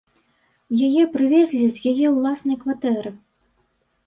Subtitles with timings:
[0.87, 3.15] Яе прывезлі з яе ўласнай кватэры.